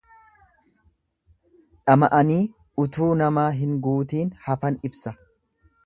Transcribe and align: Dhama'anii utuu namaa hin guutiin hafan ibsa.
Dhama'anii 1.91 2.39
utuu 2.85 3.11
namaa 3.21 3.47
hin 3.61 3.79
guutiin 3.87 4.37
hafan 4.49 4.85
ibsa. 4.91 5.17